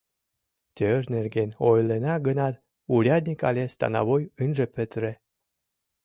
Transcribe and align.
Тӧр 0.77 1.01
нерген 1.15 1.49
ойлена 1.69 2.15
гынат, 2.27 2.55
урядник 2.93 3.39
але 3.49 3.63
становой 3.75 4.23
ынже 4.43 4.65
петыре. 4.75 5.13